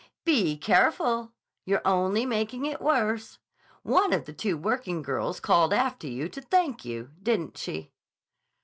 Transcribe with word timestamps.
"Be 0.25 0.57
careful! 0.57 1.31
You're 1.63 1.83
only 1.85 2.25
making 2.25 2.65
it 2.65 2.81
worse. 2.81 3.37
One 3.83 4.13
of 4.13 4.25
the 4.25 4.33
two 4.33 4.57
working 4.57 5.03
girls 5.03 5.39
called 5.39 5.73
after 5.73 6.07
you 6.07 6.27
to 6.29 6.41
thank 6.41 6.83
you, 6.83 7.11
didn't 7.21 7.55
she?" 7.55 7.91